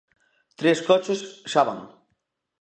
[0.61, 1.19] Tres coches
[1.51, 1.79] xa van.